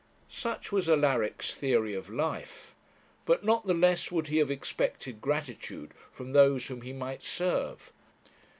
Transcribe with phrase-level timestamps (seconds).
[0.31, 2.73] Such was Alaric's theory of life.
[3.27, 7.91] But not the less would he have expected gratitude from those whom he might serve.